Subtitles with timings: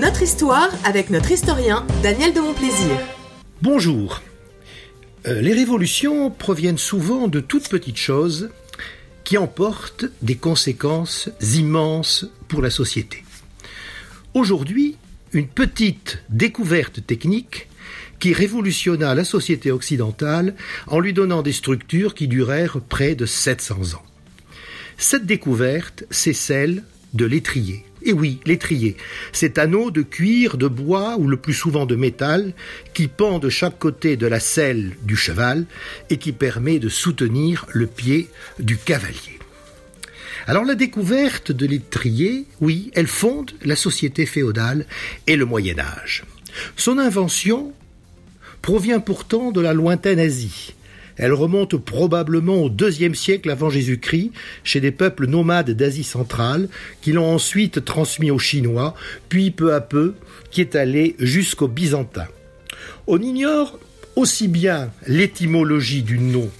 [0.00, 2.96] Notre histoire avec notre historien Daniel de Montplaisir.
[3.60, 4.22] Bonjour.
[5.26, 8.48] Euh, les révolutions proviennent souvent de toutes petites choses
[9.24, 13.24] qui emportent des conséquences immenses pour la société.
[14.32, 14.96] Aujourd'hui,
[15.34, 17.68] une petite découverte technique
[18.20, 20.54] qui révolutionna la société occidentale
[20.86, 24.06] en lui donnant des structures qui durèrent près de 700 ans.
[24.96, 27.84] Cette découverte, c'est celle de l'étrier.
[28.02, 28.96] Et oui, l'étrier,
[29.32, 32.54] cet anneau de cuir, de bois ou le plus souvent de métal
[32.94, 35.66] qui pend de chaque côté de la selle du cheval
[36.08, 38.28] et qui permet de soutenir le pied
[38.58, 39.38] du cavalier.
[40.46, 44.86] Alors la découverte de l'étrier, oui, elle fonde la société féodale
[45.26, 46.24] et le Moyen Âge.
[46.76, 47.72] Son invention
[48.62, 50.74] provient pourtant de la lointaine Asie.
[51.20, 54.32] Elle remonte probablement au deuxième siècle avant Jésus-Christ
[54.64, 56.70] chez des peuples nomades d'Asie centrale
[57.02, 58.94] qui l'ont ensuite transmis aux Chinois,
[59.28, 60.14] puis peu à peu
[60.50, 62.28] qui est allé jusqu'aux Byzantins.
[63.06, 63.78] On ignore
[64.16, 66.50] aussi bien l'étymologie du nom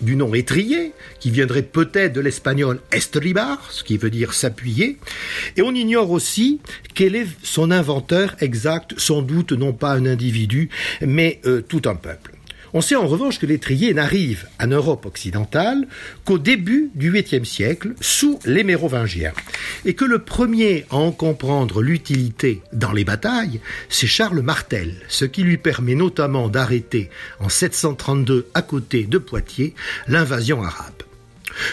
[0.00, 4.98] du nom étrier, qui viendrait peut-être de l'espagnol estribar, ce qui veut dire s'appuyer,
[5.56, 6.60] et on ignore aussi
[6.94, 10.68] quel est son inventeur exact, sans doute non pas un individu,
[11.00, 12.32] mais euh, tout un peuple.
[12.76, 15.86] On sait en revanche que l'étrier n'arrive en Europe occidentale
[16.24, 19.32] qu'au début du 8e siècle, sous les Mérovingiens,
[19.84, 25.24] et que le premier à en comprendre l'utilité dans les batailles, c'est Charles Martel, ce
[25.24, 29.74] qui lui permet notamment d'arrêter en 732 à côté de Poitiers
[30.08, 31.04] l'invasion arabe.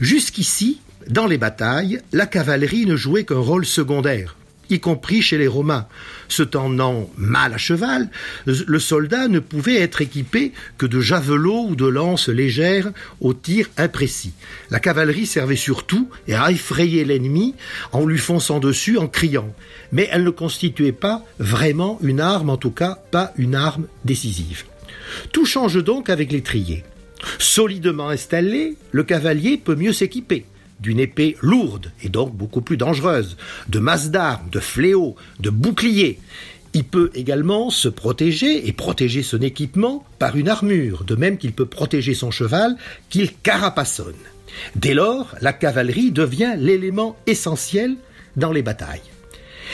[0.00, 4.36] Jusqu'ici, dans les batailles, la cavalerie ne jouait qu'un rôle secondaire,
[4.70, 5.86] y compris chez les Romains.
[6.28, 8.08] Se tendant mal à cheval,
[8.46, 13.68] le soldat ne pouvait être équipé que de javelots ou de lances légères au tir
[13.76, 14.32] imprécis.
[14.70, 17.54] La cavalerie servait surtout à effrayer l'ennemi
[17.92, 19.54] en lui fonçant dessus en criant.
[19.92, 24.64] Mais elle ne constituait pas vraiment une arme, en tout cas pas une arme décisive.
[25.32, 26.84] Tout change donc avec l'étrier.
[27.38, 30.46] Solidement installé, le cavalier peut mieux s'équiper
[30.84, 36.18] d'une épée lourde et donc beaucoup plus dangereuse, de masse d'armes, de fléaux, de boucliers.
[36.74, 41.52] Il peut également se protéger et protéger son équipement par une armure, de même qu'il
[41.52, 42.76] peut protéger son cheval
[43.08, 44.12] qu'il carapassonne.
[44.76, 47.96] Dès lors, la cavalerie devient l'élément essentiel
[48.36, 49.00] dans les batailles.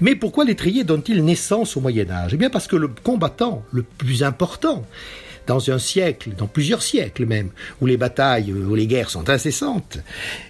[0.00, 2.34] Mais pourquoi l'étrier donne-t-il naissance au Moyen Âge?
[2.34, 4.86] Eh bien parce que le combattant le plus important
[5.46, 9.98] dans un siècle, dans plusieurs siècles même, où les batailles, où les guerres sont incessantes,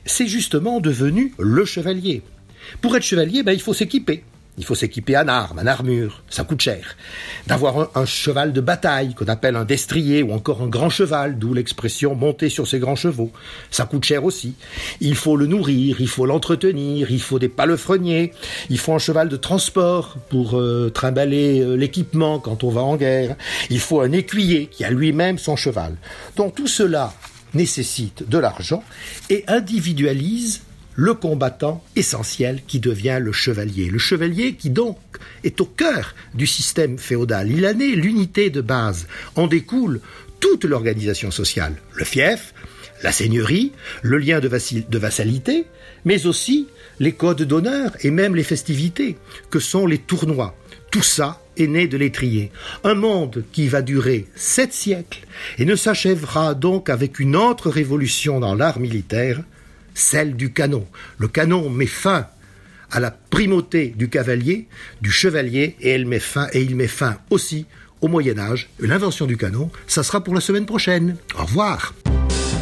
[0.05, 2.23] c'est justement devenu le chevalier.
[2.81, 4.25] Pour être chevalier, ben, il faut s'équiper.
[4.59, 6.97] Il faut s'équiper en armes, en armure, ça coûte cher.
[7.47, 11.55] D'avoir un, cheval de bataille qu'on appelle un destrier ou encore un grand cheval, d'où
[11.55, 13.33] l'expression monter sur ses grands chevaux,
[13.71, 14.55] ça coûte cher aussi.
[15.01, 18.33] Il faut le nourrir, il faut l'entretenir, il faut des palefreniers,
[18.69, 22.97] il faut un cheval de transport pour euh, trimballer euh, l'équipement quand on va en
[22.97, 23.37] guerre,
[23.71, 25.97] il faut un écuyer qui a lui-même son cheval.
[26.37, 27.15] Donc tout cela
[27.55, 28.85] nécessite de l'argent
[29.31, 30.61] et individualise
[30.95, 33.89] le combattant essentiel qui devient le chevalier.
[33.91, 34.99] Le chevalier qui donc
[35.45, 37.51] est au cœur du système féodal.
[37.51, 39.07] Il a né l'unité de base.
[39.35, 40.01] En découle
[40.41, 41.77] toute l'organisation sociale.
[41.95, 42.53] Le fief,
[43.03, 45.67] la seigneurie, le lien de, de vassalité,
[46.05, 46.69] mais aussi
[47.01, 49.17] les codes d'honneur et même les festivités,
[49.51, 50.57] que sont les tournois.
[50.91, 52.51] Tout ça est né de l'étrier.
[52.85, 55.27] Un monde qui va durer sept siècles
[55.59, 59.43] et ne s'achèvera donc avec une autre révolution dans l'art militaire,
[59.95, 60.87] celle du canon.
[61.19, 62.27] Le canon met fin
[62.91, 64.69] à la primauté du cavalier,
[65.01, 67.67] du chevalier, et, elle met fin, et il met fin aussi
[68.01, 68.69] au Moyen Âge.
[68.79, 71.17] L'invention du canon, ça sera pour la semaine prochaine.
[71.39, 71.95] Au revoir.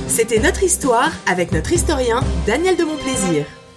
[0.06, 3.44] C'était notre histoire avec notre historien Daniel de Montplaisir.